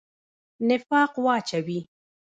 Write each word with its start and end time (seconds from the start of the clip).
نفاق 0.69 1.13
واچوي. 1.25 1.79